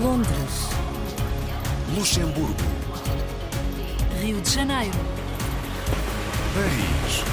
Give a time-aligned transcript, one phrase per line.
[0.00, 0.68] Londres,
[1.96, 2.54] Luxemburgo,
[4.20, 4.98] Rio de Janeiro,
[6.54, 7.24] Paris,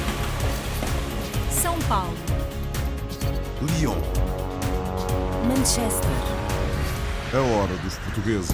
[1.51, 2.13] São Paulo,
[3.79, 3.97] Lyon.
[5.47, 6.09] Manchester,
[7.33, 8.51] A hora dos portugueses.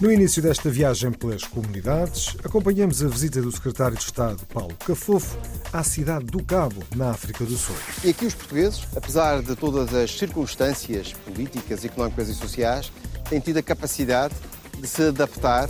[0.00, 5.36] No início desta viagem pelas comunidades, acompanhamos a visita do secretário de Estado, Paulo Cafofo,
[5.72, 7.76] à cidade do Cabo, na África do Sul.
[8.04, 12.92] E aqui os portugueses, apesar de todas as circunstâncias políticas, económicas e sociais,
[13.28, 14.34] têm tido a capacidade
[14.78, 15.68] de se adaptar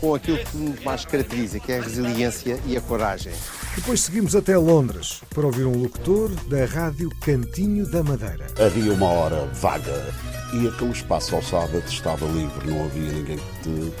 [0.00, 3.32] com aquilo que mais caracteriza, que é a resiliência e a coragem.
[3.76, 8.46] Depois seguimos até Londres para ouvir um locutor da Rádio Cantinho da Madeira.
[8.58, 10.12] Havia uma hora vaga
[10.52, 13.92] e aquele espaço ao sábado estava livre, não havia ninguém que, te,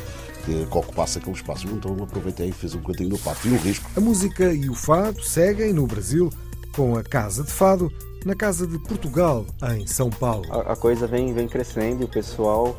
[0.44, 1.66] que, que ocupasse aquele espaço.
[1.66, 3.46] Então aproveitei e fiz um bocadinho do pato.
[3.48, 3.90] E um risco.
[3.96, 6.30] A música e o fado seguem no Brasil
[6.74, 7.92] com a Casa de Fado
[8.24, 9.44] na Casa de Portugal,
[9.76, 10.46] em São Paulo.
[10.52, 12.76] A, a coisa vem, vem crescendo e o pessoal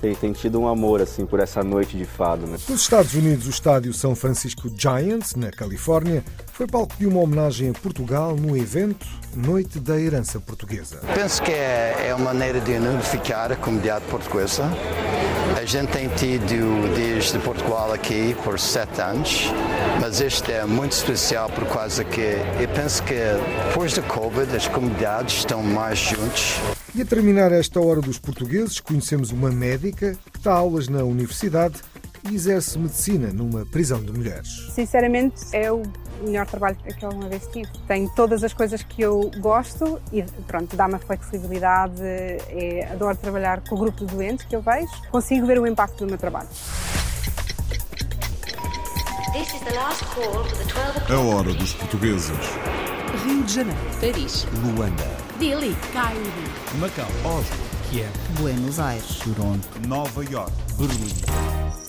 [0.00, 2.46] tem, tem tido um amor assim por essa noite de fado.
[2.46, 2.58] Né?
[2.68, 7.70] Nos Estados Unidos, o estádio São Francisco Giants, na Califórnia, foi palco de uma homenagem
[7.70, 11.00] a Portugal no evento Noite da Herança Portuguesa.
[11.14, 14.64] Penso que é, é uma maneira de unificar a comunidade portuguesa.
[15.56, 19.50] A gente tem tido desde Portugal aqui por sete anos,
[20.02, 22.20] mas este é muito especial por causa que
[22.60, 23.14] eu penso que
[23.68, 26.56] depois da Covid as comunidades estão mais juntos.
[26.94, 31.76] E a terminar esta hora dos portugueses, conhecemos uma médica que dá aulas na universidade
[32.30, 34.68] e exerce medicina numa prisão de mulheres.
[34.72, 35.82] Sinceramente, é o
[36.22, 37.68] melhor trabalho que eu alguma vez tive.
[37.86, 43.62] Tenho todas as coisas que eu gosto e pronto, dá-me a flexibilidade, é, adoro trabalhar
[43.68, 46.48] com o grupo de doentes que eu vejo, consigo ver o impacto do meu trabalho.
[51.08, 52.30] A hora dos portugueses.
[53.24, 56.20] Rio de Janeiro, Paris, Luanda, Delhi, Cairo,
[56.78, 57.56] Macau, Oslo,
[57.90, 61.85] Kiev, Buenos Aires, Toronto, Nova York, Berlim.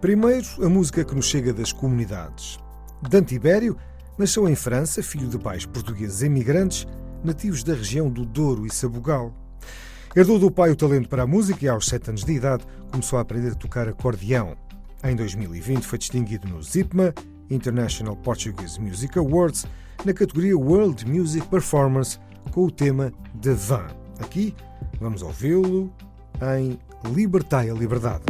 [0.00, 2.58] Primeiro, a música que nos chega das comunidades.
[3.02, 3.76] Dante Ibério
[4.16, 6.86] nasceu em França, filho de pais portugueses emigrantes,
[7.22, 9.34] nativos da região do Douro e Sabugal.
[10.16, 13.18] Herdou do pai o talento para a música e, aos sete anos de idade, começou
[13.18, 14.56] a aprender a tocar acordeão.
[15.04, 17.12] Em 2020 foi distinguido no ZIPMA,
[17.50, 19.66] International Portuguese Music Awards,
[20.04, 22.18] na categoria World Music Performance,
[22.52, 23.86] com o tema The Van.
[24.20, 24.54] Aqui
[25.00, 25.92] vamos ouvi-lo
[26.56, 26.78] em
[27.14, 28.24] Libertai a Liberdade.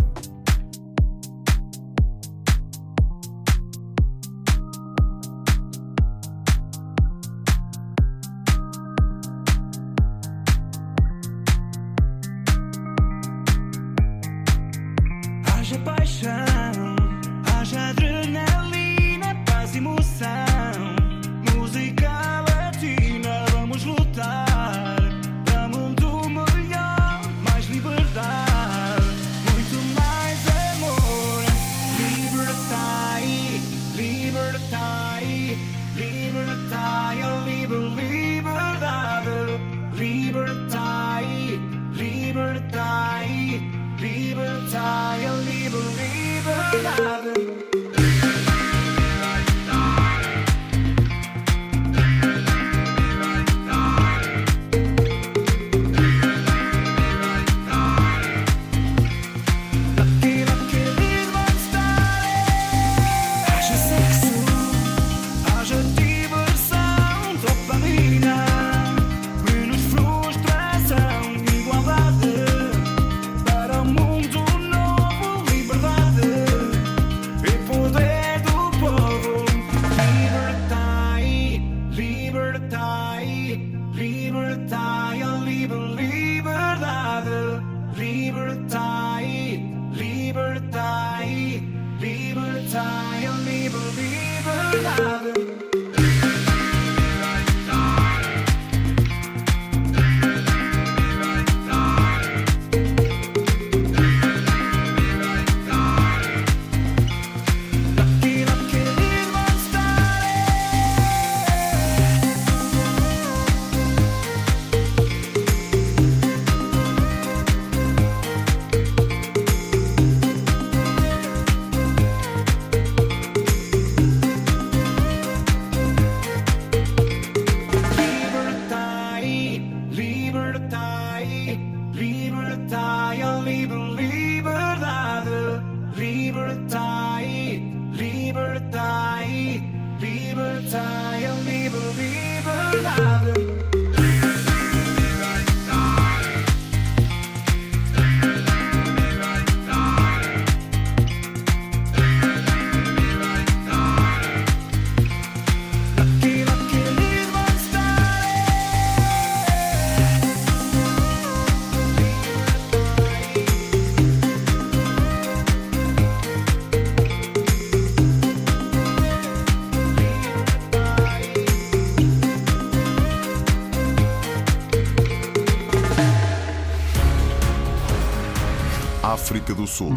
[179.38, 179.92] África do Sul.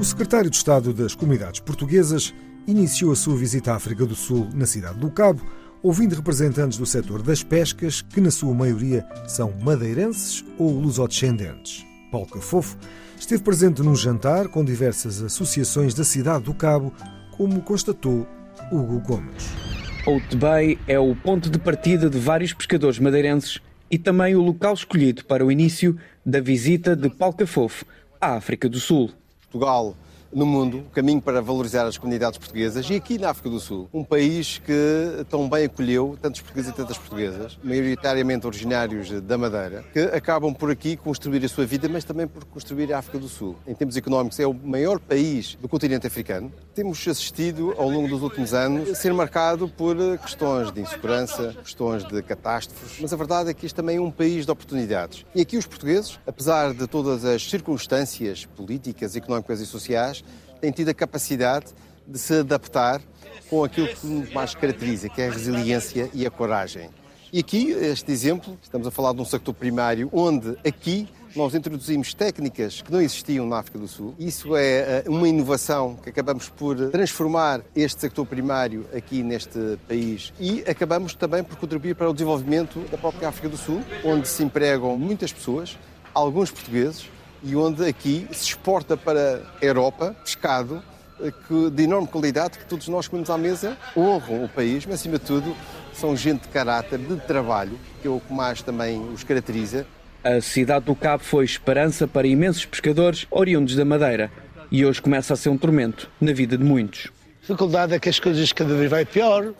[0.00, 2.32] O secretário de Estado das Comunidades Portuguesas
[2.66, 5.42] iniciou a sua visita à África do Sul na cidade do Cabo,
[5.82, 11.84] ouvindo representantes do setor das pescas, que na sua maioria são madeirenses ou lusodescendentes.
[12.10, 12.78] Paulo Cafofo
[13.20, 16.90] esteve presente num jantar com diversas associações da cidade do Cabo,
[17.36, 18.26] como constatou
[18.72, 19.67] Hugo Gomes.
[20.08, 23.60] Old Bay é o ponto de partida de vários pescadores madeirenses
[23.90, 27.84] e também o local escolhido para o início da visita de Paulo Cafofo
[28.18, 29.10] à África do Sul.
[29.42, 29.94] Portugal
[30.32, 33.88] no mundo, o caminho para valorizar as comunidades portuguesas e aqui na África do Sul,
[33.92, 39.84] um país que tão bem acolheu tantos portugueses e tantas portuguesas, maioritariamente originários da Madeira,
[39.92, 43.28] que acabam por aqui construir a sua vida, mas também por construir a África do
[43.28, 43.56] Sul.
[43.66, 46.52] Em termos económicos, é o maior país do continente africano.
[46.74, 52.04] Temos assistido ao longo dos últimos anos a ser marcado por questões de insegurança, questões
[52.04, 55.24] de catástrofes, mas a verdade é que este também é um país de oportunidades.
[55.34, 60.17] E aqui os portugueses, apesar de todas as circunstâncias políticas, económicas e sociais,
[60.60, 61.66] têm tido a capacidade
[62.06, 63.00] de se adaptar
[63.48, 66.90] com aquilo que nos mais caracteriza, que é a resiliência e a coragem.
[67.32, 72.14] E aqui, este exemplo, estamos a falar de um sector primário, onde aqui nós introduzimos
[72.14, 74.14] técnicas que não existiam na África do Sul.
[74.18, 80.32] Isso é eh, uma inovação que acabamos por transformar este sector primário aqui neste país
[80.40, 84.42] e acabamos também por contribuir para o desenvolvimento da própria África do Sul, onde se
[84.42, 85.78] empregam muitas pessoas,
[86.14, 87.08] alguns portugueses,
[87.42, 90.82] e onde aqui se exporta para a Europa pescado
[91.20, 94.96] eh, que- de enorme qualidade que todos nós comemos à mesa honram o país, mas
[94.96, 95.54] acima de tudo
[95.92, 99.86] são gente de caráter, de trabalho, que é o que mais também os caracteriza.
[100.22, 104.30] A cidade do Cabo foi esperança para imensos pescadores oriundos da Madeira
[104.70, 107.06] e hoje começa a ser um tormento na vida de muitos.
[107.06, 109.52] A dificuldade é que as coisas cada vez vai pior.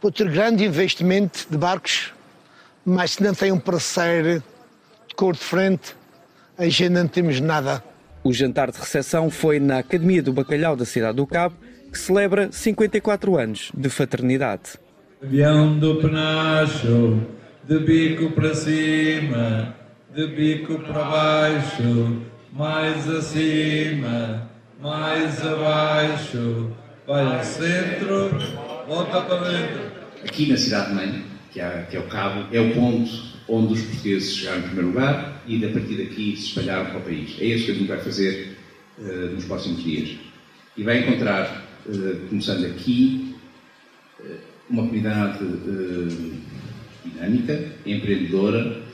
[0.00, 2.12] Pode ter grande investimento de barcos,
[2.84, 4.42] mas se não tem um parceiro
[5.08, 5.94] de cor de frente,
[6.60, 7.82] a gente não temos nada.
[8.22, 11.56] O jantar de recepção foi na Academia do Bacalhau da cidade do Cabo,
[11.90, 14.72] que celebra 54 anos de fraternidade.
[15.22, 17.18] Avião do penacho,
[17.66, 19.74] de bico para cima,
[20.14, 22.20] de bico para baixo,
[22.52, 24.50] mais acima,
[24.82, 26.70] mais abaixo,
[27.06, 28.30] vai ao centro,
[28.86, 29.80] volta para dentro.
[30.24, 33.10] Aqui na cidade-mãe, que, é- que é o Cabo, é o ponto
[33.48, 37.02] onde os portugueses chegaram em primeiro lugar e, a partir daqui, se espalharam para o
[37.02, 37.36] país.
[37.40, 38.56] É este que a gente vai fazer
[39.02, 40.16] eh, nos próximos dias.
[40.76, 43.34] E vai encontrar, eh, começando aqui,
[44.20, 44.36] eh,
[44.70, 45.38] uma comunidade
[47.04, 48.88] dinâmica, empreendedora,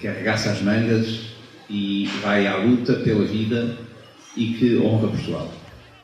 [0.00, 1.20] que arregaça as mangas
[1.68, 3.76] e vai à luta pela vida
[4.36, 5.52] e que honra Portugal.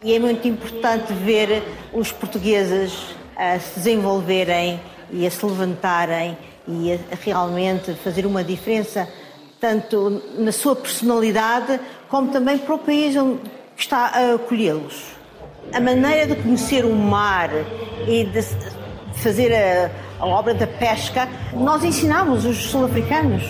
[0.05, 1.63] E é muito importante ver
[1.93, 2.93] os portugueses
[3.37, 4.81] a se desenvolverem
[5.13, 6.37] e a se levantarem
[6.69, 9.09] e a realmente fazer uma diferença,
[9.63, 11.79] tanto na sua personalidade,
[12.09, 13.39] como também para o país onde
[13.77, 15.05] que está a acolhê-los.
[15.73, 17.49] A maneira de conhecer o mar
[18.09, 18.43] e de
[19.15, 19.89] fazer a,
[20.19, 23.45] a obra da pesca, nós ensinamos os sul-africanos.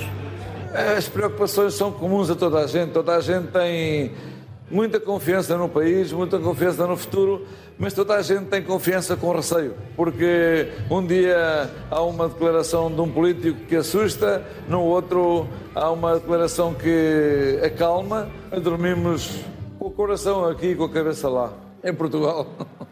[0.99, 2.93] As preocupações são comuns a toda a gente.
[2.93, 4.13] Toda a gente tem
[4.73, 7.47] muita confiança no país, muita confiança no futuro,
[7.79, 13.01] mas toda a gente tem confiança com receio, porque um dia há uma declaração de
[13.01, 18.31] um político que assusta, no outro há uma declaração que acalma.
[18.63, 19.41] Dormimos
[19.79, 21.53] com o coração aqui e com a cabeça lá,
[21.85, 22.47] em Portugal.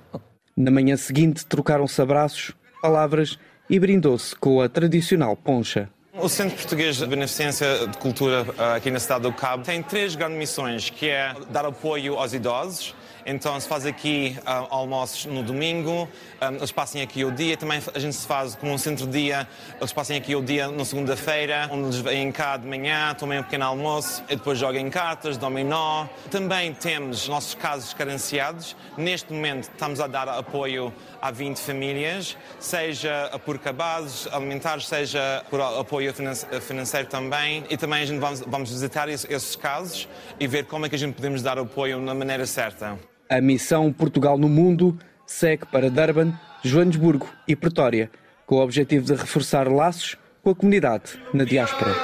[0.55, 3.39] Na manhã seguinte, trocaram-se abraços, palavras
[3.71, 5.89] e brindou-se com a tradicional poncha.
[6.19, 10.17] O Centro Português de Beneficência de Cultura ah, aqui na cidade do Cabo tem três
[10.17, 12.95] grandes missões, que é dar apoio aos idosos,
[13.31, 16.09] Então se faz aqui ah, almoços no domingo,
[16.41, 19.47] ah, eles passem aqui o dia, também a gente se faz como um centro-dia,
[19.79, 23.43] eles passem aqui o dia na segunda-feira, onde eles vêm cá de manhã, tomem um
[23.45, 26.07] pequeno almoço e depois jogam cartas, dominó.
[26.29, 28.75] Também temos nossos casos carenciados.
[28.97, 35.61] Neste momento estamos a dar apoio a 20 famílias, seja por cabazes alimentares, seja por
[35.61, 36.13] apoio
[36.61, 37.65] financeiro também.
[37.71, 40.09] E também a gente vamos, vamos visitar esses casos
[40.41, 42.99] e ver como é que a gente podemos dar apoio na maneira certa.
[43.31, 46.33] A missão Portugal no Mundo segue para Durban,
[46.65, 48.11] Joanesburgo e Pretória,
[48.45, 51.95] com o objetivo de reforçar laços com a comunidade na diáspora.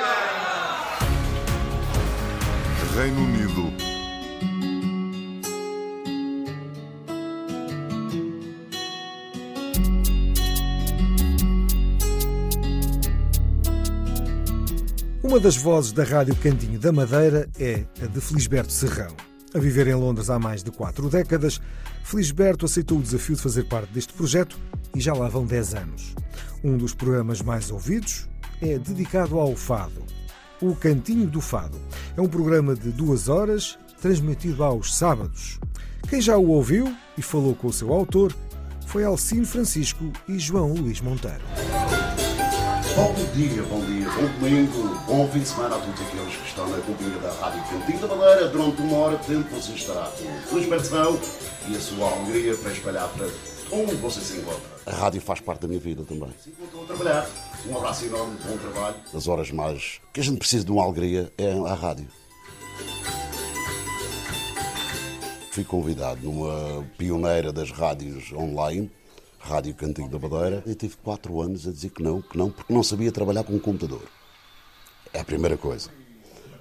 [2.95, 3.73] Reino Unido.
[15.25, 19.36] Uma das vozes da Rádio Cantinho da Madeira é a de Felisberto Serrão.
[19.57, 21.63] A viver em Londres há mais de quatro décadas,
[22.05, 24.59] Felisberto aceitou o desafio de fazer parte deste projeto
[24.95, 26.15] e já lá vão 10 anos.
[26.63, 28.29] Um dos programas mais ouvidos
[28.61, 30.05] é dedicado ao fado.
[30.61, 31.79] O Cantinho do Fado
[32.15, 35.59] é um programa de duas horas, transmitido aos sábados.
[36.07, 38.37] Quem já o ouviu e falou com o seu autor
[38.87, 41.45] foi Alcino Francisco e João Luís Monteiro.
[42.97, 46.67] Bom dia, bom dia, bom domingo, bom fim de semana a todos aqueles que estão
[46.67, 48.49] na companhia da Rádio Cantinho da Madeira.
[48.49, 51.21] Durante uma hora de tempo você estará com o Luís Bertão
[51.69, 53.27] e a sua alegria para espalhar para
[53.71, 54.63] onde você se encontra.
[54.87, 56.31] A rádio faz parte da minha vida também.
[56.43, 57.29] Se encontrou a trabalhar,
[57.69, 58.97] um abraço enorme, bom trabalho.
[59.15, 62.09] As horas mais que a gente precisa de uma alegria é a rádio.
[65.51, 68.91] Fui convidado numa pioneira das rádios online
[69.47, 72.73] Rádio Cantigo da Madeira, e tive quatro anos a dizer que não, que não, porque
[72.73, 74.03] não sabia trabalhar com um computador.
[75.13, 75.89] É a primeira coisa.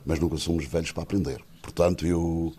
[0.06, 1.44] Mas nunca somos velhos para aprender.
[1.64, 2.54] Portanto, eu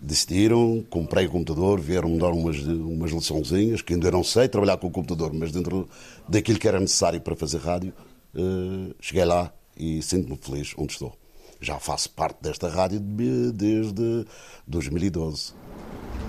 [0.00, 4.86] decidiram, comprei o computador, vieram-me dar umas, umas liçãozinhas, que ainda não sei trabalhar com
[4.86, 5.86] o computador, mas dentro
[6.26, 7.92] daquilo que era necessário para fazer rádio,
[8.34, 11.14] uh, cheguei lá e sinto-me feliz onde estou.
[11.60, 14.24] Já faço parte desta rádio desde
[14.66, 15.52] 2012.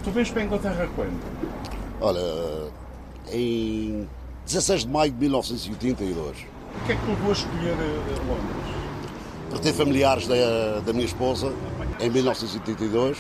[0.04, 1.20] Tu vens para a Inglaterra quando?
[2.02, 2.72] Olha,
[3.32, 4.08] em
[4.46, 6.38] 16 de maio de 1982.
[6.38, 8.76] O que é que te levou a escolher eh, Londres?
[9.50, 11.54] Por ter familiares da, da minha esposa
[12.00, 13.18] em 1982,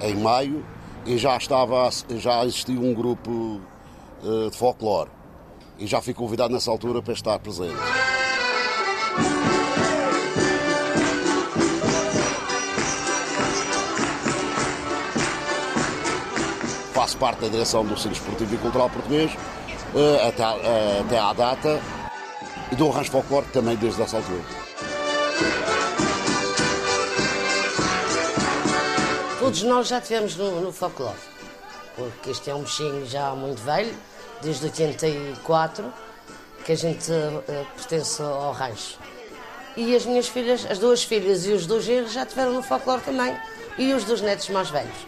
[0.00, 0.64] em maio,
[1.04, 3.60] e já estava já existia um grupo
[4.22, 5.10] uh, de folclore
[5.78, 7.76] e já fui convidado nessa altura para estar presente.
[17.06, 21.32] Faço parte da direção do Centro Esportivo e Cultural Português uh, até, uh, até à
[21.32, 21.80] data
[22.72, 24.42] e do Arranjo Folclore também desde essa altura.
[29.38, 31.16] Todos nós já tivemos no, no folclore,
[31.94, 33.94] porque este é um bichinho já muito velho,
[34.42, 35.92] desde 84,
[36.64, 38.98] que a gente uh, pertence ao rancho.
[39.76, 43.02] E as minhas filhas, as duas filhas e os dois genros já tiveram no folclore
[43.02, 43.36] também,
[43.78, 45.06] e os dois netos mais velhos.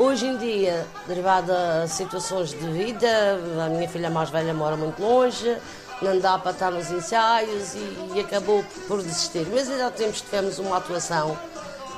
[0.00, 4.98] Hoje em dia, derivado a situações de vida, a minha filha mais velha mora muito
[4.98, 5.58] longe,
[6.00, 9.46] não dá para estar nos ensaios e, e acabou por desistir.
[9.52, 11.38] Mas ainda há tempos tivemos uma atuação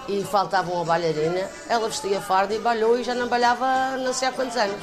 [0.09, 4.27] e faltava uma bailarina, ela vestia farda e balhou e já não balhava não sei
[4.27, 4.83] há quantos anos.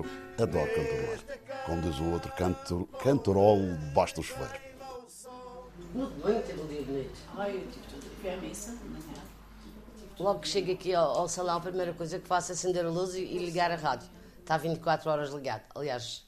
[0.00, 1.64] Adoro, adoro cantarolar.
[1.66, 4.70] Como diz o outro, canto, cantarolo debaixo do chuveiro.
[5.94, 7.18] Muito bem, teve um dia bonito.
[7.36, 8.10] Ai, eu tive tudo.
[8.20, 9.22] Fui à missa de manhã.
[10.18, 12.90] Logo que chego aqui ao, ao, salão, a primeira coisa que faço é acender a
[12.90, 14.08] luz e, e ligar a rádio.
[14.38, 15.62] Está 24 horas ligado.
[15.74, 16.24] Aliás,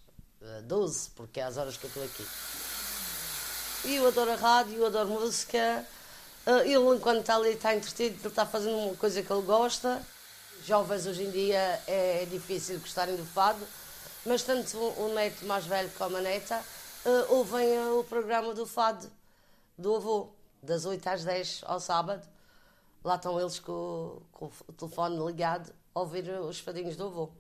[0.65, 2.27] 12, eh, porque é as horas que eu estou aqui.
[3.85, 5.85] E eu adoro a rádio, eu adoro música.
[6.47, 10.03] Eh, ele, enquanto está ali, está entretido, ele está fazendo uma coisa que ele gosta.
[10.65, 13.67] Jovens hoje em dia é difícil gostarem do fado,
[14.25, 16.63] mas tanto o neto mais velho como a neta
[17.05, 19.11] uh, ouvem o programa do fado
[19.77, 20.29] do avô,
[20.63, 22.23] das 8 às 10 ao sábado.
[23.03, 27.31] Lá estão eles com, com o telefone ligado a ouvir os fadinhos do avô.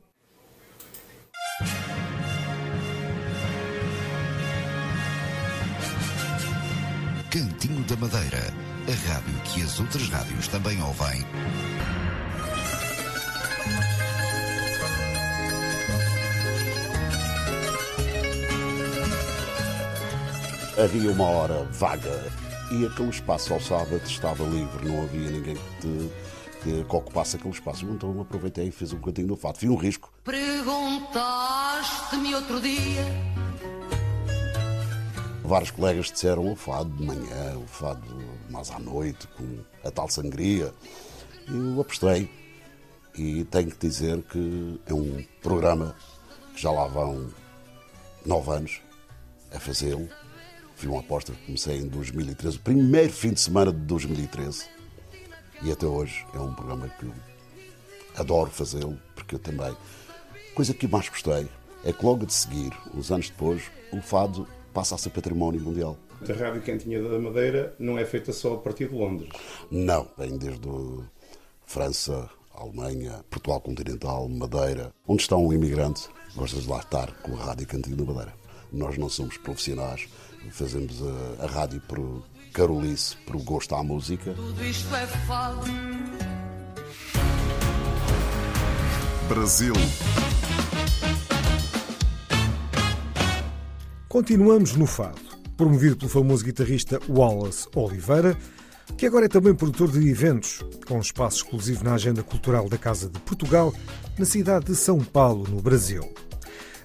[7.31, 8.43] Cantinho da Madeira,
[8.89, 11.25] a rádio que as outras rádios também ouvem.
[20.79, 22.33] Havia uma hora vaga
[22.71, 26.11] e aquele espaço ao sábado estava livre, não havia ninguém que, te,
[26.63, 27.85] que, que ocupasse aquele espaço.
[27.85, 29.59] Então aproveitei e fiz um cantinho do fado.
[29.59, 30.11] Fiz um risco.
[30.25, 33.05] Perguntaste-me outro dia.
[35.45, 38.09] Vários colegas disseram o fado de manhã, o fado
[38.49, 40.73] mais à noite, com a tal sangria.
[41.49, 42.31] Eu apostei
[43.15, 45.95] e tenho que dizer que é um programa
[46.55, 47.29] que já lá vão
[48.25, 48.81] nove anos
[49.55, 50.09] a fazê-lo.
[50.83, 54.65] Fui uma aposta que comecei em 2013, o primeiro fim de semana de 2013.
[55.63, 57.13] E até hoje é um programa que eu
[58.17, 59.77] adoro fazê-lo, porque eu também.
[60.57, 61.47] Coisa que mais gostei
[61.85, 63.63] é que logo de seguir, uns anos depois,
[63.93, 65.97] o fado passa a ser património mundial.
[66.29, 69.31] A Rádio Cantinha da Madeira não é feita só a partir de Londres.
[69.71, 70.69] Não, vem desde
[71.65, 74.93] França, Alemanha, Portugal continental, Madeira.
[75.07, 78.35] Onde está um imigrante, gosta de lá estar com a Rádio Cantinha da Madeira.
[78.73, 80.09] Nós não somos profissionais,
[80.51, 82.23] fazemos a, a rádio por
[82.53, 84.33] carolice, por gosto à música.
[84.35, 85.67] Tudo isto é fado.
[89.29, 89.73] Brasil.
[94.09, 95.21] Continuamos no fado,
[95.57, 98.37] promovido pelo famoso guitarrista Wallace Oliveira,
[98.99, 103.09] que agora é também produtor de eventos, com espaço exclusivo na agenda cultural da Casa
[103.09, 103.73] de Portugal,
[104.19, 106.13] na cidade de São Paulo, no Brasil.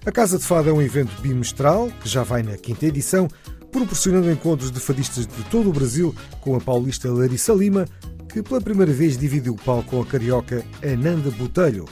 [0.08, 3.28] A Casa de Fado é um evento bimestral, que já vai na quinta edição,
[3.70, 7.86] proporcionando encontros de fadistas de todo o Brasil com a paulista Larissa Lima,
[8.32, 11.84] que pela primeira vez dividiu o palco com a carioca Ananda Botelho.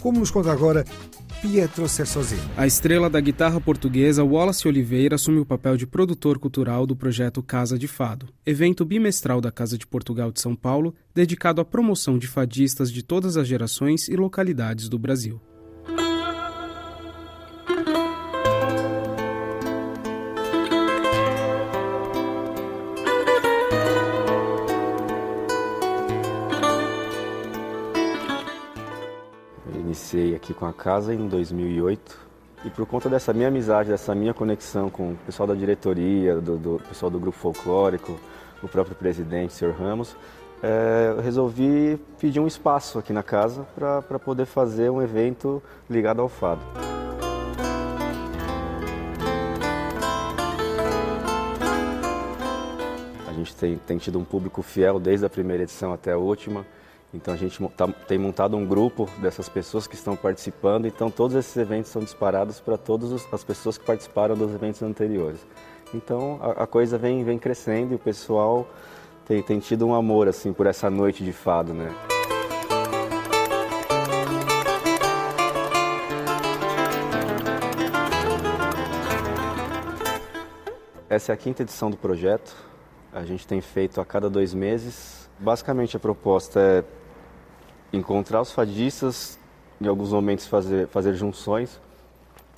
[0.00, 0.84] Como nos conta agora
[1.40, 2.42] Pietro Cersosini.
[2.56, 7.44] A estrela da guitarra portuguesa Wallace Oliveira assume o papel de produtor cultural do projeto
[7.44, 12.18] Casa de Fado, evento bimestral da Casa de Portugal de São Paulo, dedicado à promoção
[12.18, 15.40] de fadistas de todas as gerações e localidades do Brasil.
[30.42, 32.18] Aqui com a casa em 2008
[32.64, 36.56] e por conta dessa minha amizade, dessa minha conexão com o pessoal da diretoria, do,
[36.56, 38.18] do pessoal do grupo folclórico,
[38.60, 39.70] o próprio presidente, Sr.
[39.70, 40.16] Ramos,
[40.60, 46.20] eh, eu resolvi pedir um espaço aqui na casa para poder fazer um evento ligado
[46.20, 46.60] ao fado.
[53.28, 56.66] A gente tem, tem tido um público fiel desde a primeira edição até a última.
[57.14, 60.86] Então a gente tá- tem montado um grupo dessas pessoas que estão participando.
[60.86, 65.46] Então todos esses eventos são disparados para todas as pessoas que participaram dos eventos anteriores.
[65.94, 68.66] Então a, a coisa vem, vem crescendo e o pessoal
[69.26, 71.90] tem, tem tido um amor assim por essa noite de fado, né?
[81.08, 82.56] Essa é a quinta edição do projeto.
[83.12, 85.28] A gente tem feito a cada dois meses.
[85.38, 86.84] Basicamente, a proposta é
[87.92, 89.38] encontrar os fadistas,
[89.80, 91.80] em alguns momentos fazer, fazer junções,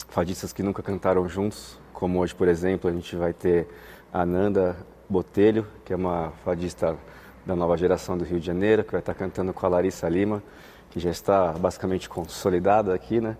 [0.08, 3.66] fadistas que nunca cantaram juntos, como hoje, por exemplo, a gente vai ter
[4.12, 4.76] a Nanda
[5.08, 6.96] Botelho, que é uma fadista
[7.44, 10.42] da nova geração do Rio de Janeiro, que vai estar cantando com a Larissa Lima,
[10.90, 13.36] que já está basicamente consolidada aqui, né?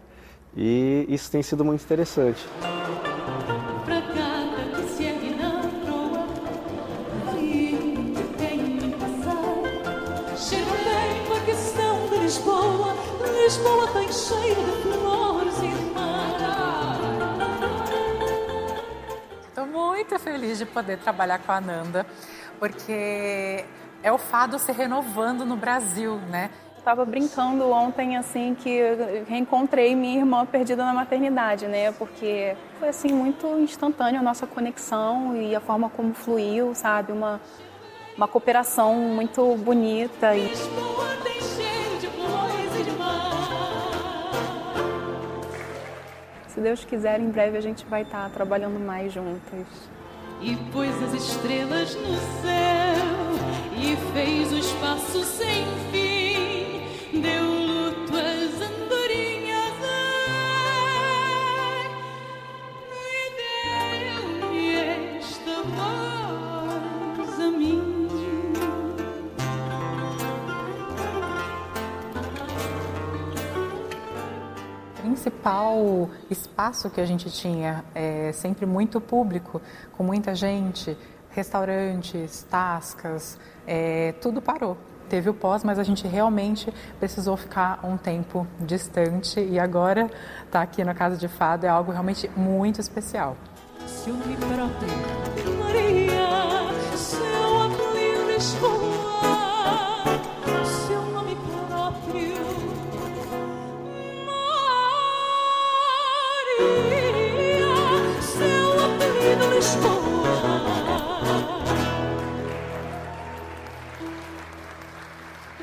[0.56, 2.44] E isso tem sido muito interessante.
[20.04, 22.06] Muito feliz de poder trabalhar com a Ananda,
[22.58, 23.64] porque
[24.02, 26.50] é o fado se renovando no Brasil, né?
[26.76, 28.78] Estava brincando ontem, assim, que
[29.26, 31.90] reencontrei minha irmã perdida na maternidade, né?
[31.92, 37.10] Porque foi, assim, muito instantâneo a nossa conexão e a forma como fluiu, sabe?
[37.10, 37.40] Uma,
[38.14, 40.36] uma cooperação muito bonita.
[40.36, 40.54] E...
[46.48, 49.93] Se Deus quiser, em breve a gente vai estar trabalhando mais juntas.
[50.46, 52.94] E pôs as estrelas no céu
[53.78, 56.03] e fez o espaço sem fim.
[75.44, 79.60] Principal espaço que a gente tinha é sempre muito público,
[79.92, 80.96] com muita gente,
[81.30, 84.78] restaurantes, tascas, é, tudo parou.
[85.06, 90.10] Teve o pós, mas a gente realmente precisou ficar um tempo distante e agora
[90.46, 93.36] estar aqui na Casa de Fado é algo realmente muito especial.
[93.86, 96.24] seu nome próprio, Maria,
[108.20, 110.14] Seu apelido Lisboa.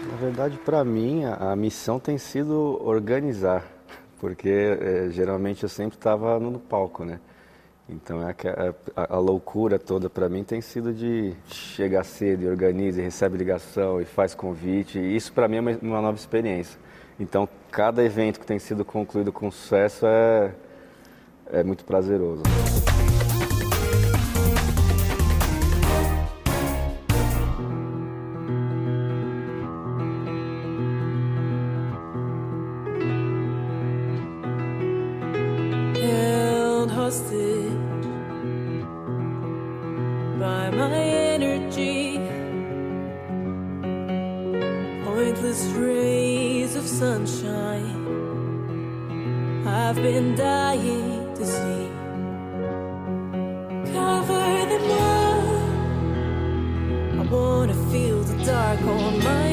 [0.09, 3.65] Na verdade, para mim, a, missão tem sido organizar,
[4.19, 7.19] porque eh, geralmente eu sempre estava no palco, né?
[7.89, 8.31] Então é
[8.95, 13.03] a, a- a loucura toda para mim tem sido de chegar cedo e organiza, e
[13.03, 14.97] recebe ligação e faz convite.
[14.99, 16.79] E isso para mim é uma, uma nova experiência.
[17.19, 20.51] Então cada evento que tem sido concluído com sucesso é,
[21.51, 22.43] é muito prazeroso.
[57.61, 59.50] Wanna feel the dark on my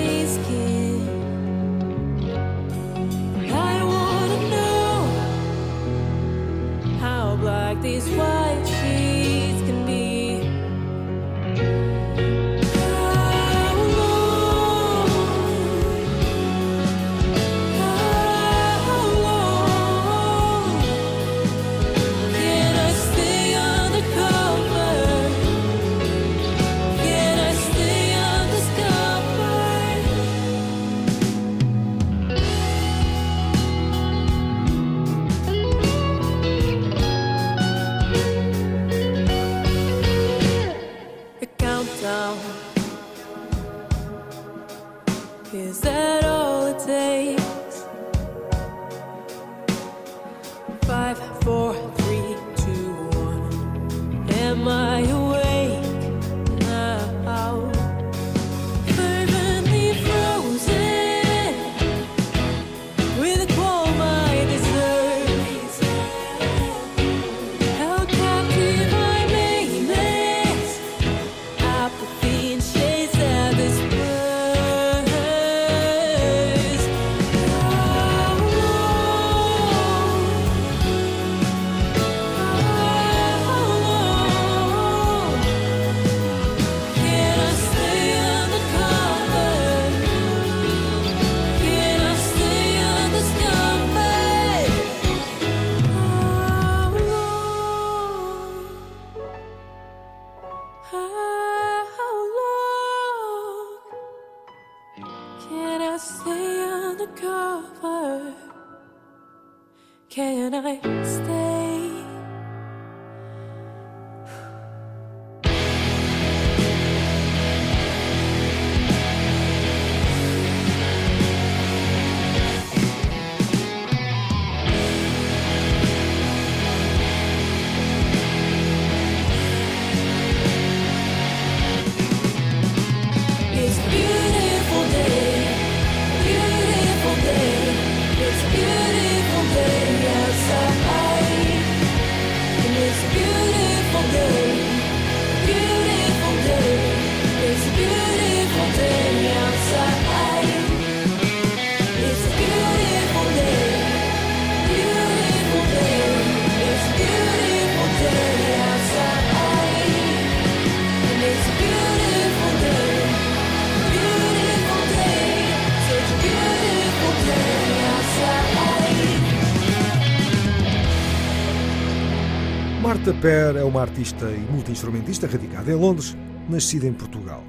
[172.88, 176.16] Marta Per é uma artista e multi-instrumentista radicada em Londres,
[176.48, 177.44] nascida em Portugal.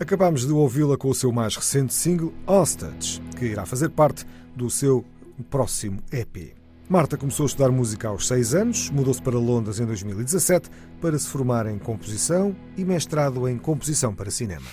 [0.00, 4.24] Acabámos de ouvi-la com o seu mais recente single, Hostage, que irá fazer parte
[4.56, 5.04] do seu
[5.50, 6.54] próximo EP.
[6.88, 11.28] Marta começou a estudar música aos 6 anos, mudou-se para Londres em 2017 para se
[11.28, 14.64] formar em composição e mestrado em composição para cinema.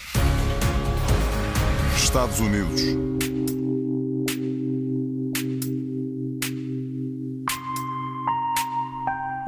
[1.98, 2.82] Estados Unidos.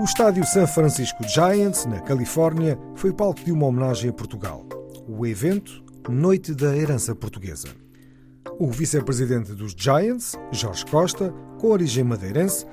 [0.04, 4.66] O estádio San Francisco Giants, na Califórnia, foi palco de uma homenagem a Portugal.
[5.08, 7.70] O evento, Noite da Herança Portuguesa.
[8.60, 12.66] O vice-presidente dos Giants, Jorge Costa, com origem madeirense,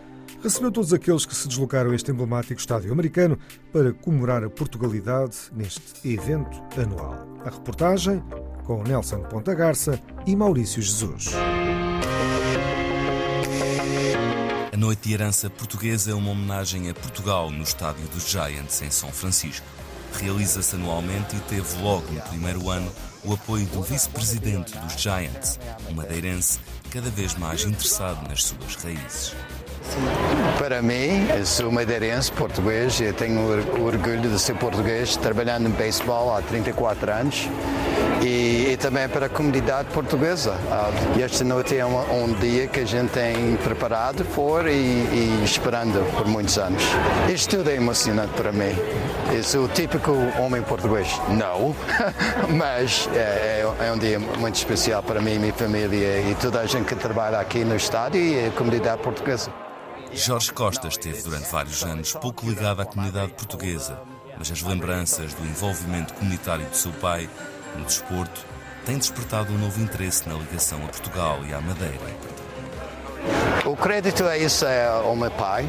[0.42, 3.38] recebeu todos aqueles que se deslocaram a este emblemático estádio americano
[3.72, 7.28] para comemorar a Portugalidade neste evento anual.
[7.44, 8.24] A reportagem
[8.64, 11.30] com Nelson Ponta Garça e Maurício Jesus.
[14.80, 19.12] Noite de Herança Portuguesa é uma homenagem a Portugal no estádio dos Giants, em São
[19.12, 19.66] Francisco.
[20.18, 22.90] Realiza-se anualmente e teve logo no primeiro ano
[23.22, 29.34] o apoio do vice-presidente dos Giants, um madeirense cada vez mais interessado nas suas raízes.
[30.58, 33.38] Para mim, sou madeirense, português, eu tenho
[33.84, 37.48] orgulho de ser português, trabalhando em beisebol há 34 anos
[38.22, 40.54] e, e, também para a comunidade portuguesa.
[41.16, 45.42] E esta noite é um, um, dia que a gente tem preparado for e, e,
[45.44, 46.82] esperando por muitos anos.
[47.32, 48.74] Isto tudo é emocionante para mim.
[49.32, 51.08] Eu sou o típico homem português.
[51.28, 51.74] Não,
[52.56, 56.66] mas é, é, é um dia muito especial para mim, minha família e toda a
[56.66, 59.50] gente que trabalha aqui no estádio e a comunidade portuguesa.
[60.12, 64.00] Jorge Costa esteve durante vários anos pouco ligado à comunidade portuguesa,
[64.36, 67.28] mas as lembranças do envolvimento comunitário do seu pai
[67.76, 68.49] no desporto
[68.90, 71.94] têm despertado um novo interesse na ligação a Portugal e à Madeira.
[73.64, 75.64] O crédito a isso é ao meu pai.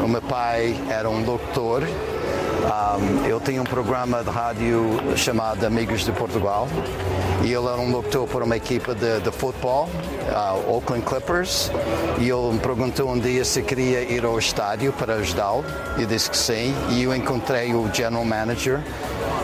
[0.00, 6.04] O meu pai era um doutor um, ele tinha um programa de rádio chamado Amigos
[6.04, 6.68] de Portugal
[7.44, 9.88] e ele um locutor para uma equipa de, de futebol,
[10.28, 11.70] uh, Oakland Clippers,
[12.18, 15.64] e ele me perguntou um dia se queria ir ao estádio para ajudá-lo.
[15.98, 18.80] Eu disse que sim, e eu encontrei o general manager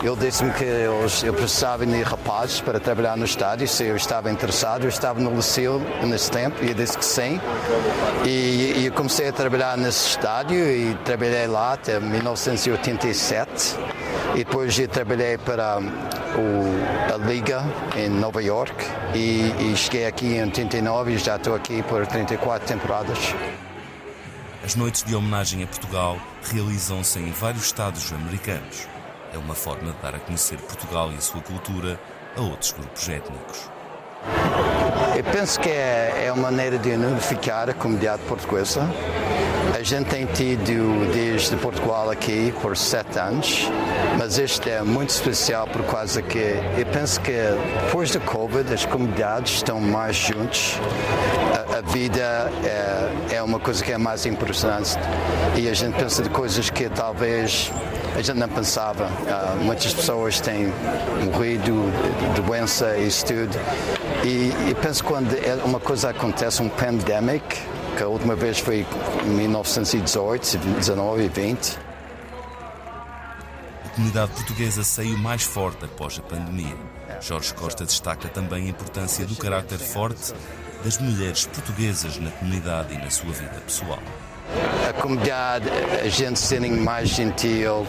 [0.01, 4.31] ele disse-me que eles, eu precisava de rapazes para trabalhar no estádio, se eu estava
[4.31, 4.83] interessado.
[4.83, 7.39] Eu estava no liceu nesse tempo e eu disse que sim.
[8.25, 13.75] E, e eu comecei a trabalhar nesse estádio e trabalhei lá até 1987.
[14.35, 16.88] E depois eu trabalhei para o, a
[17.25, 17.63] Liga
[17.95, 18.73] em Nova York
[19.13, 23.17] e, e cheguei aqui em 89 e já estou aqui por 34 temporadas.
[24.63, 26.17] As noites de homenagem a Portugal
[26.51, 28.87] realizam-se em vários estados americanos
[29.33, 31.99] é uma forma de dar a conhecer Portugal e a sua cultura
[32.35, 33.69] a outros grupos étnicos.
[35.15, 38.81] Eu penso que é, é uma maneira de unificar a comunidade portuguesa.
[39.77, 43.69] A gente tem tido desde Portugal aqui por sete anos,
[44.19, 47.31] mas este é muito especial por causa que eu penso que
[47.85, 50.73] depois do Covid as comunidades estão mais juntos.
[51.73, 52.51] A, a vida
[53.31, 54.97] é, é uma coisa que é mais impressionante
[55.55, 57.71] e a gente pensa de coisas que talvez
[58.13, 59.05] a gente não pensava.
[59.05, 60.67] Uh, muitas pessoas têm
[61.23, 61.89] morrido
[62.35, 63.57] de doença e isso tudo.
[64.25, 67.41] E, e penso quando é uma coisa acontece, um pandemic,
[67.95, 68.85] que a última vez foi
[69.25, 71.88] em 1918, 19 e 20.
[73.99, 76.73] Comunidade portuguesa saiu mais forte após a pandemia.
[77.19, 80.33] Jorge Costa destaca também a importância do caráter forte
[80.85, 83.99] das mulheres portuguesas na comunidade e na sua vida pessoal
[84.89, 85.69] a comunidade,
[86.03, 87.85] a gente sendo mais gentil,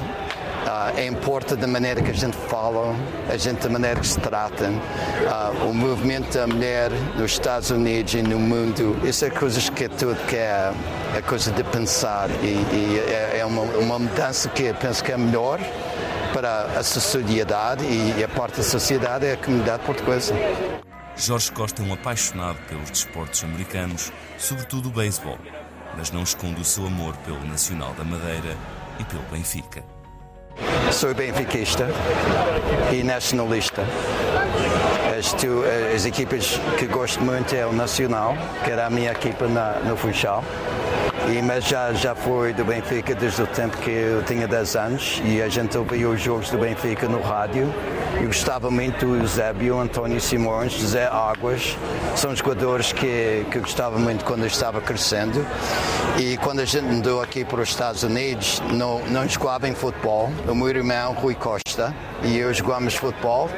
[0.61, 2.95] Uh, é importa da maneira que a gente fala,
[3.31, 4.69] a gente da maneira que se trata.
[4.69, 9.85] Uh, o movimento da mulher nos Estados Unidos e no mundo, isso é coisas que
[9.85, 10.71] é tudo que é,
[11.17, 15.11] é coisa de pensar e, e é, é uma, uma, mudança que eu penso que
[15.11, 15.59] é melhor
[16.33, 20.35] para a sociedade e a parte da sociedade é a comunidade portuguesa.
[21.17, 25.39] Jorge Costa é um apaixonado pelos desportos americanos, sobretudo o beisebol
[25.97, 28.57] mas não esconde o seu amor pelo Nacional da Madeira
[28.99, 29.83] e pelo Benfica.
[30.93, 31.89] Sou benfiquista
[32.93, 33.83] e nacionalista.
[35.17, 35.63] As, tu,
[35.95, 39.97] as equipas que gosto muito é o Nacional, que era a minha equipa na, no
[39.97, 40.45] Funchal.
[41.33, 45.23] E, mas já, já foi do Benfica desde o tempo que eu tinha 10 anos
[45.25, 47.73] e a gente ouvia os jogos do Benfica no rádio.
[48.21, 51.77] Eu gostava muito do Eusébio, António Simões, José Águas.
[52.15, 55.45] São jogadores que, que eu gostava muito quando eu estava crescendo.
[56.19, 60.31] E quando a gente mudou aqui para os Estados Unidos, não, não jogava em futebol.
[60.47, 63.49] O meu irmão, Rui Costa, e eu jogávamos futebol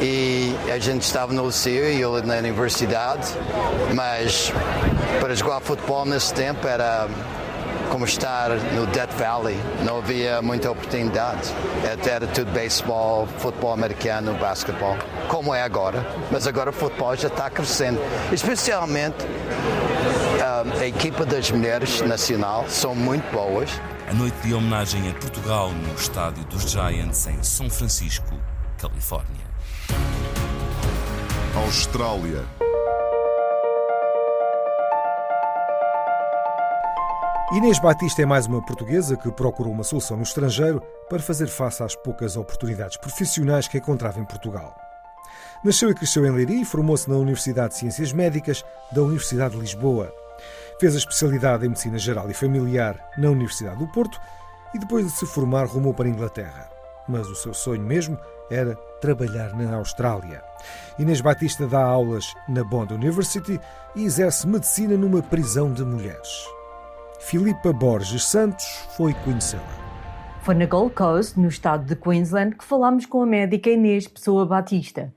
[0.00, 3.28] e a gente estava no liceu e ele na universidade,
[3.94, 4.52] mas
[5.20, 7.08] para jogar futebol nesse tempo era
[7.92, 11.52] como estar no Death Valley, não havia muita oportunidade.
[11.84, 14.96] Era tudo beisebol, futebol americano, basquetebol,
[15.28, 16.02] como é agora.
[16.30, 18.00] Mas agora o futebol já está crescendo,
[18.32, 19.18] especialmente
[20.42, 23.68] ah, a equipa das mulheres nacional são muito boas.
[24.08, 28.40] A noite de homenagem a Portugal no estádio dos Giants em São Francisco,
[28.78, 29.44] Califórnia.
[31.54, 32.71] Austrália.
[37.52, 41.82] Inês Batista é mais uma portuguesa que procurou uma solução no estrangeiro para fazer face
[41.82, 44.74] às poucas oportunidades profissionais que encontrava em Portugal.
[45.62, 49.60] Nasceu e cresceu em Leiria e formou-se na Universidade de Ciências Médicas da Universidade de
[49.60, 50.10] Lisboa.
[50.80, 54.18] Fez a especialidade em Medicina Geral e Familiar na Universidade do Porto
[54.72, 56.70] e depois de se formar rumou para a Inglaterra.
[57.06, 58.18] Mas o seu sonho mesmo
[58.50, 60.42] era trabalhar na Austrália.
[60.98, 63.60] Inês Batista dá aulas na Bond University
[63.94, 66.46] e exerce medicina numa prisão de mulheres.
[67.24, 69.62] Filipa Borges Santos foi conhecê-la.
[70.42, 74.44] Foi na Gold Coast, no estado de Queensland, que falámos com a médica Inês Pessoa
[74.44, 75.14] Batista.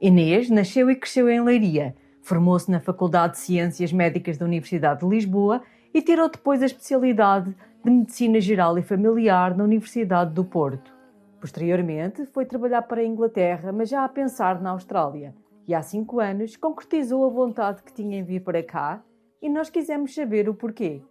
[0.00, 5.08] Inês nasceu e cresceu em Leiria, formou-se na Faculdade de Ciências Médicas da Universidade de
[5.08, 10.94] Lisboa e tirou depois a especialidade de Medicina Geral e Familiar na Universidade do Porto.
[11.40, 15.34] Posteriormente, foi trabalhar para a Inglaterra, mas já a pensar na Austrália.
[15.66, 19.02] E há cinco anos concretizou a vontade que tinha em vir para cá
[19.42, 21.02] e nós quisemos saber o porquê.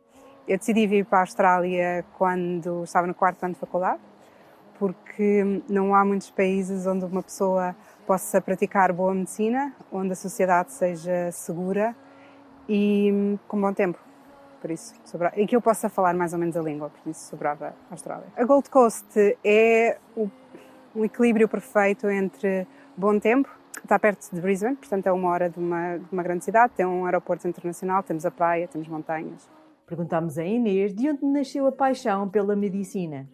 [0.47, 3.99] Eu decidi vir para a Austrália quando estava no quarto ano de faculdade,
[4.77, 10.71] porque não há muitos países onde uma pessoa possa praticar boa medicina, onde a sociedade
[10.71, 11.95] seja segura
[12.69, 13.97] e com bom tempo
[14.61, 17.27] por isso sobrava, e que eu possa falar mais ou menos a língua, por isso
[17.27, 18.25] sobrava a Austrália.
[18.35, 20.29] A Gold Coast é o,
[20.95, 23.49] um equilíbrio perfeito entre bom tempo,
[23.83, 26.85] está perto de Brisbane, portanto é uma hora de uma, de uma grande cidade, tem
[26.85, 29.47] um aeroporto internacional, temos a praia, temos montanhas.
[29.85, 33.29] Perguntámos a Inês de onde nasceu a paixão pela medicina.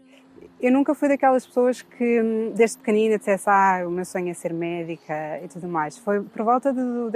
[0.60, 4.34] Eu nunca fui daquelas pessoas que, hum, desde pequenina, dissesse ah, o meu sonho é
[4.34, 5.98] ser médica e tudo mais.
[5.98, 7.12] Foi por volta do 11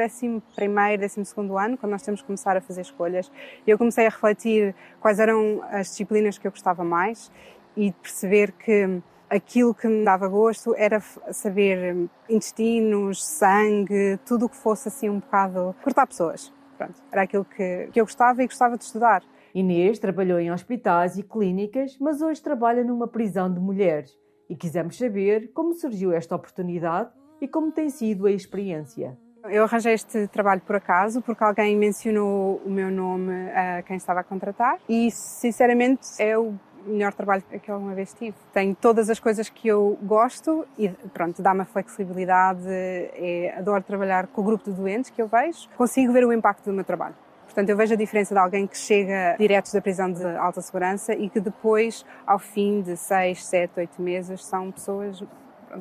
[0.97, 3.29] 12 ano, quando nós temos que começar a fazer escolhas,
[3.67, 7.29] eu comecei a refletir quais eram as disciplinas que eu gostava mais
[7.75, 14.45] e perceber que hum, aquilo que me dava gosto era saber hum, intestinos, sangue, tudo
[14.45, 16.53] o que fosse assim um bocado cortar pessoas.
[16.77, 19.23] Pronto, era aquilo que, que eu gostava e gostava de estudar.
[19.53, 24.11] Inês trabalhou em hospitais e clínicas, mas hoje trabalha numa prisão de mulheres.
[24.49, 27.09] E quisemos saber como surgiu esta oportunidade
[27.41, 29.17] e como tem sido a experiência.
[29.45, 34.21] Eu arranjei este trabalho por acaso, porque alguém mencionou o meu nome a quem estava
[34.21, 36.55] a contratar e, sinceramente, é o
[36.85, 38.35] melhor trabalho que eu alguma vez tive.
[38.53, 44.27] Tenho todas as coisas que eu gosto e, pronto, dá-me a flexibilidade, é, adoro trabalhar
[44.27, 47.15] com o grupo de doentes que eu vejo, consigo ver o impacto do meu trabalho.
[47.45, 51.13] Portanto, eu vejo a diferença de alguém que chega direto da prisão de alta segurança
[51.13, 55.23] e que depois, ao fim de seis, sete, oito meses, são pessoas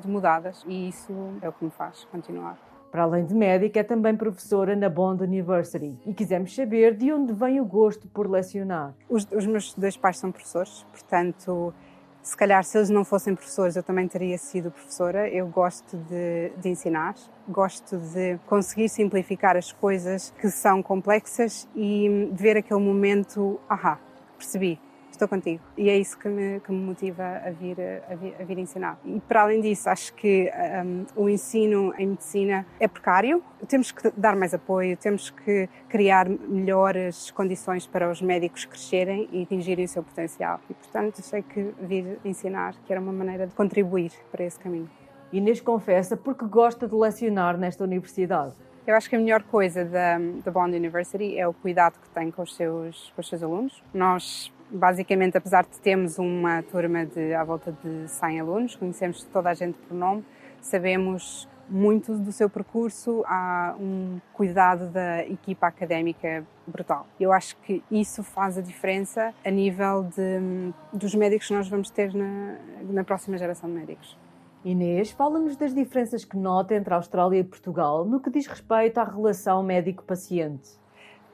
[0.04, 1.12] mudadas e isso
[1.42, 2.56] é o que me faz continuar.
[2.94, 7.32] Para além de médica, é também professora na Bond University e quisemos saber de onde
[7.32, 8.94] vem o gosto por lecionar.
[9.10, 11.74] Os, os meus dois pais são professores, portanto,
[12.22, 15.28] se calhar se eles não fossem professores eu também teria sido professora.
[15.28, 17.16] Eu gosto de, de, ensinar,
[17.48, 23.98] gosto de conseguir simplificar as coisas que são complexas e ver aquele momento, ahá,
[24.38, 24.78] percebi,
[25.14, 25.62] estou contigo.
[25.76, 27.76] E é isso que me, que me motiva a vir,
[28.08, 28.98] a, vir, a vir ensinar.
[29.04, 30.50] E para além disso, acho que
[30.84, 36.28] um, o ensino em medicina é precário, temos que dar mais apoio, temos que criar
[36.28, 40.60] melhores condições para os médicos crescerem e atingirem o seu potencial.
[40.68, 44.88] E, portanto, achei que vir ensinar que era uma maneira de contribuir para esse caminho.
[45.32, 48.54] Inês confessa porque gosta de lecionar nesta universidade.
[48.86, 52.30] Eu acho que a melhor coisa da, da Bond University é o cuidado que tem
[52.30, 53.82] com os seus, com os seus alunos.
[53.94, 59.50] Nós basicamente, apesar de termos uma turma de à volta de 100 alunos, conhecemos toda
[59.50, 60.24] a gente por nome,
[60.60, 67.06] sabemos muito do seu percurso, há um cuidado da equipa académica brutal.
[67.18, 71.90] Eu acho que isso faz a diferença a nível de, dos médicos que nós vamos
[71.90, 74.18] ter na, na próxima geração de médicos.
[74.64, 78.98] Inês, fala-nos das diferenças que nota entre a Austrália e Portugal no que diz respeito
[78.98, 80.83] à relação médico-paciente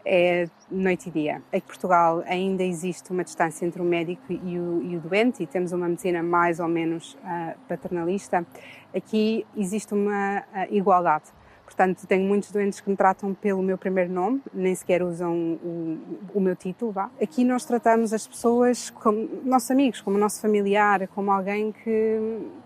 [0.05, 1.43] é noite e dia.
[1.53, 5.47] Em Portugal ainda existe uma distância entre o médico e o, e o doente e
[5.47, 8.47] temos uma medicina mais ou menos uh, paternalista.
[8.95, 11.27] Aqui existe uma uh, igualdade.
[11.65, 15.33] Portanto, tenho muitos doentes que me tratam pelo meu primeiro nome, nem sequer usam
[15.63, 15.99] o,
[16.35, 16.91] o meu título.
[16.91, 17.09] Vá.
[17.23, 22.19] Aqui nós tratamos as pessoas como nossos amigos, como nosso familiar, como alguém que,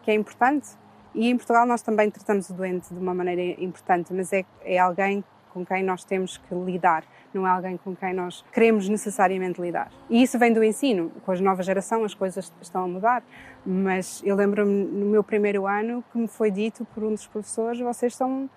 [0.03, 0.71] que é importante.
[1.15, 4.79] E em Portugal nós também tratamos o doente de uma maneira importante, mas é, é
[4.79, 5.23] alguém
[5.55, 9.91] com quem nós temos que lidar não é alguém com quem nós queremos necessariamente lidar.
[10.11, 11.11] E isso vem do ensino.
[11.25, 13.23] Com a nova geração as coisas estão a mudar,
[13.65, 17.81] mas eu lembro-me no meu primeiro ano que me foi dito por um dos professores:
[17.81, 18.51] vocês são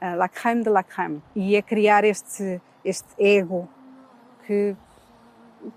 [0.00, 1.22] a la crème de la crème.
[1.34, 3.68] E é criar este, este ego
[4.46, 4.76] que,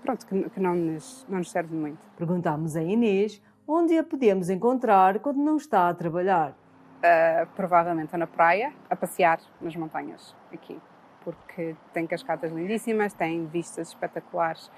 [0.02, 1.98] pronto, que, que não, nos, não nos serve muito.
[2.16, 6.56] Perguntámos a Inês onde a podemos encontrar quando não está a trabalhar.
[6.98, 10.80] Uh, provavelmente na praia, a passear nas montanhas aqui
[11.28, 14.70] porque tem cascatas lindíssimas, tem vistas espetaculares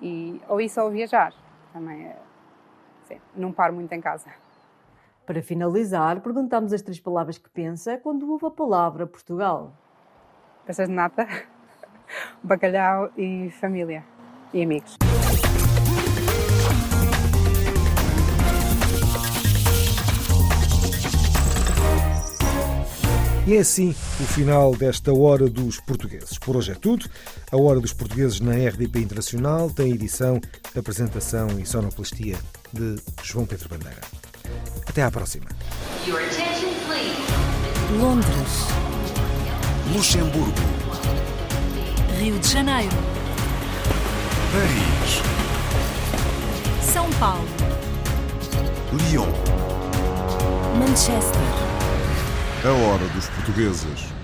[0.00, 1.34] e ou isso ou viajar
[1.72, 2.16] também é,
[3.04, 4.30] sim, não paro muito em casa.
[5.26, 9.72] Para finalizar, perguntamos as três palavras que pensa quando ouve a palavra Portugal.
[10.64, 11.26] Pensas de nata?
[12.42, 14.04] bacalhau e família
[14.52, 14.96] e amigos.
[23.50, 26.38] E é assim o final desta Hora dos Portugueses.
[26.38, 27.10] Por hoje é tudo.
[27.50, 30.40] A Hora dos Portugueses na RDP Internacional tem edição,
[30.78, 32.36] apresentação e sonoplastia
[32.72, 32.94] de
[33.24, 34.02] João Pedro Bandeira.
[34.86, 35.46] Até à próxima.
[37.98, 38.68] Londres,
[39.96, 40.52] Luxemburgo,
[42.20, 42.96] Rio de Janeiro,
[44.52, 45.22] Paris,
[46.92, 47.48] São Paulo,
[48.92, 49.26] Lyon.
[50.78, 51.69] Manchester.
[52.62, 54.19] A hora dos portugueses.